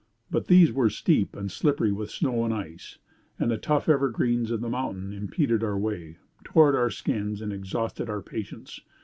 But 0.31 0.47
these 0.47 0.71
were 0.73 0.89
steep 0.89 1.35
and 1.35 1.51
slippery 1.51 1.91
with 1.91 2.09
snow 2.09 2.43
and 2.43 2.51
ice; 2.51 2.97
and 3.37 3.51
the 3.51 3.57
tough 3.59 3.87
evergreens 3.87 4.49
of 4.49 4.59
the 4.61 4.67
mountain 4.67 5.13
impeded 5.13 5.63
our 5.63 5.77
way, 5.77 6.17
tore 6.43 6.75
our 6.75 6.89
skins, 6.89 7.39
and 7.39 7.53
exhausted 7.53 8.09
our 8.09 8.23
patience. 8.23 8.79